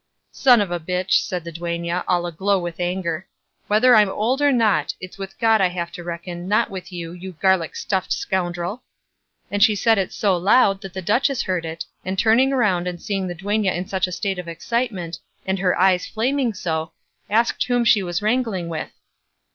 [0.31, 3.27] "Son of a bitch," said the duenna, all aglow with anger,
[3.67, 7.11] "whether I'm old or not, it's with God I have to reckon, not with you,
[7.11, 8.81] you garlic stuffed scoundrel!"
[9.51, 12.99] and she said it so loud, that the duchess heard it, and turning round and
[12.99, 16.93] seeing the duenna in such a state of excitement, and her eyes flaming so,
[17.29, 18.89] asked whom she was wrangling with.